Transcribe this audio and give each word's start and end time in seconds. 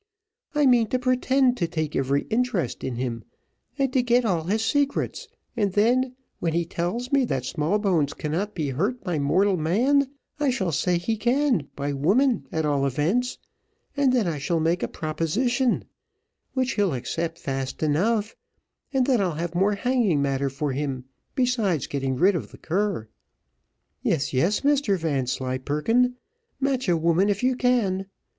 I 0.55 0.65
mean 0.65 0.87
to 0.87 0.97
pretend 0.97 1.57
to 1.57 1.67
take 1.67 1.95
every 1.95 2.21
interest 2.31 2.83
in 2.83 2.95
him, 2.95 3.23
and 3.77 3.93
to 3.93 4.01
get 4.01 4.25
all 4.25 4.45
his 4.45 4.65
secrets, 4.65 5.27
and 5.55 5.73
then, 5.73 6.15
when 6.39 6.53
he 6.53 6.65
tells 6.65 7.11
me 7.11 7.23
that 7.25 7.45
Smallbones 7.45 8.15
cannot 8.15 8.55
be 8.55 8.69
hurt 8.71 9.03
by 9.03 9.19
mortal 9.19 9.57
man, 9.57 10.09
I 10.39 10.49
shall 10.49 10.71
say 10.71 10.97
he 10.97 11.17
can 11.17 11.67
by 11.75 11.93
woman, 11.93 12.47
at 12.51 12.65
all 12.65 12.87
events; 12.87 13.37
and 13.95 14.11
then 14.11 14.25
I 14.25 14.39
shall 14.39 14.59
make 14.59 14.81
a 14.81 14.87
proposition, 14.87 15.83
which 16.55 16.71
he'll 16.71 16.95
accept 16.95 17.37
fast 17.37 17.83
enough, 17.83 18.35
and 18.91 19.05
then 19.05 19.21
I'll 19.21 19.33
have 19.35 19.53
more 19.53 19.75
hanging 19.75 20.19
matter 20.19 20.49
for 20.49 20.71
him, 20.71 21.05
besides 21.35 21.85
getting 21.85 22.15
rid 22.15 22.33
of 22.33 22.49
the 22.49 22.57
cur. 22.57 23.07
Yes, 24.01 24.33
yes, 24.33 24.61
Mr 24.61 24.97
Vanslyperken, 24.97 26.15
match 26.59 26.89
a 26.89 26.97
woman 26.97 27.29
if 27.29 27.43
you 27.43 27.55
can. 27.55 28.07